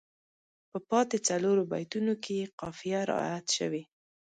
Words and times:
په 0.69 0.77
پاتې 0.89 1.17
څلورو 1.27 1.63
بیتونو 1.71 2.13
کې 2.23 2.33
یې 2.39 2.51
قافیه 2.59 2.99
رعایت 3.11 3.47
شوې. 3.57 3.83